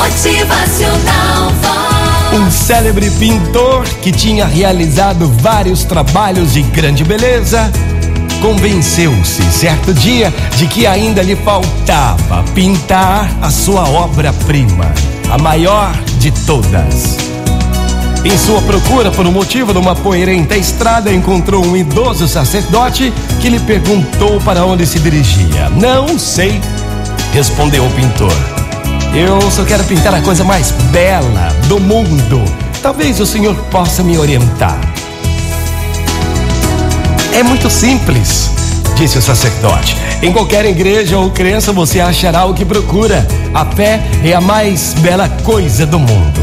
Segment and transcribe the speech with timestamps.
[0.00, 2.32] Motivacional Vox.
[2.32, 7.70] Um célebre pintor que tinha realizado vários trabalhos de grande beleza
[8.40, 14.90] convenceu-se certo dia de que ainda lhe faltava pintar a sua obra-prima,
[15.30, 17.18] a maior de todas.
[18.24, 23.12] Em sua procura por um motivo numa poeirenta estrada, encontrou um idoso sacerdote
[23.42, 25.68] que lhe perguntou para onde se dirigia.
[25.68, 26.58] Não sei,
[27.34, 28.32] respondeu o pintor.
[29.12, 32.44] Eu só quero pintar a coisa mais bela do mundo.
[32.80, 34.78] Talvez o senhor possa me orientar.
[37.34, 38.50] É muito simples,
[38.96, 39.96] disse o sacerdote.
[40.22, 43.26] Em qualquer igreja ou crença você achará o que procura.
[43.52, 46.40] A fé é a mais bela coisa do mundo.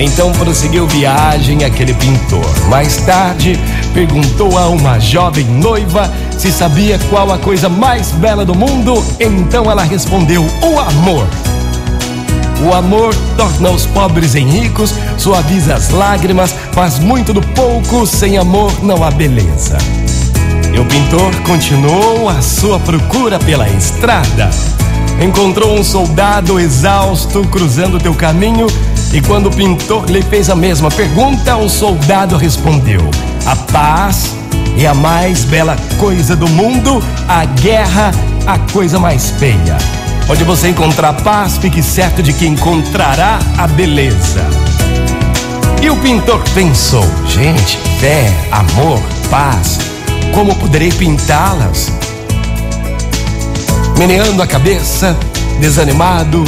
[0.00, 2.68] Então prosseguiu viagem aquele pintor.
[2.68, 3.56] Mais tarde,
[3.94, 9.04] perguntou a uma jovem noiva se sabia qual a coisa mais bela do mundo.
[9.20, 11.28] Então ela respondeu: o amor.
[12.62, 18.36] O amor torna os pobres em ricos, suaviza as lágrimas, faz muito do pouco, sem
[18.36, 19.78] amor não há beleza.
[20.72, 24.50] E o pintor continuou a sua procura pela estrada.
[25.20, 28.66] Encontrou um soldado exausto cruzando teu caminho,
[29.12, 33.00] e quando o pintor lhe fez a mesma pergunta, o soldado respondeu:
[33.46, 34.34] A paz
[34.78, 38.12] é a mais bela coisa do mundo, a guerra
[38.46, 39.76] a coisa mais feia.
[40.30, 44.46] Onde você encontrar paz, fique certo de que encontrará a beleza.
[45.82, 49.80] E o pintor pensou: gente, fé, amor, paz,
[50.32, 51.92] como poderei pintá-las?
[53.98, 55.16] Meneando a cabeça,
[55.58, 56.44] desanimado,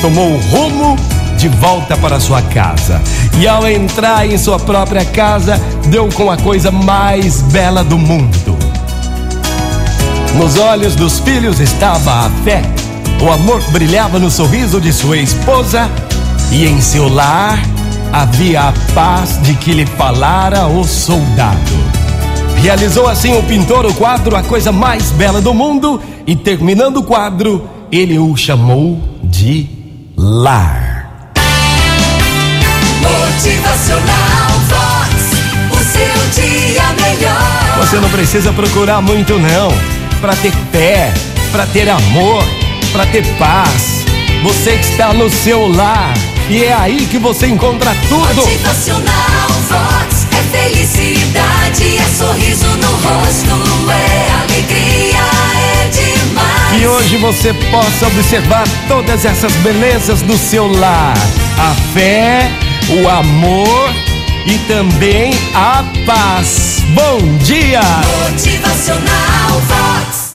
[0.00, 0.96] tomou o rumo
[1.36, 2.98] de volta para sua casa.
[3.38, 8.56] E ao entrar em sua própria casa, deu com a coisa mais bela do mundo.
[10.34, 12.77] Nos olhos dos filhos estava a fé
[13.20, 15.90] o amor brilhava no sorriso de sua esposa
[16.52, 17.58] e em seu lar
[18.12, 21.98] havia a paz de que lhe falara o soldado.
[22.62, 27.02] Realizou assim o pintor o quadro A Coisa Mais Bela do Mundo e terminando o
[27.02, 29.68] quadro, ele o chamou de
[30.16, 31.32] Lar.
[33.00, 35.28] Motivacional Vox.
[35.72, 37.78] O seu dia melhor.
[37.78, 39.72] Você não precisa procurar muito não
[40.20, 41.12] para ter fé,
[41.52, 42.57] para ter amor
[42.92, 44.04] para ter paz.
[44.42, 46.14] Você que está no seu lar
[46.48, 48.36] e é aí que você encontra tudo.
[48.36, 55.18] Motivacional Vox é felicidade, é sorriso no rosto, é alegria,
[55.56, 56.80] é demais.
[56.80, 61.14] E hoje você possa observar todas essas belezas do seu lar:
[61.58, 62.50] a fé,
[62.88, 63.90] o amor
[64.46, 66.82] e também a paz.
[66.94, 67.80] Bom dia!
[68.30, 70.17] Motivacional Vox.